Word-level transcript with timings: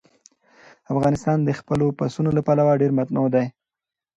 افغانستان 0.93 1.37
د 1.43 1.49
خپلو 1.59 1.85
پسونو 1.99 2.29
له 2.37 2.41
پلوه 2.47 2.79
ډېر 2.81 2.91
متنوع 2.97 3.27
دی. 3.35 3.45